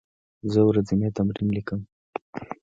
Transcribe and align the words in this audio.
زه 0.51 0.59
ورځنی 0.69 1.09
تمرین 1.17 1.47
لیکم. 1.55 1.79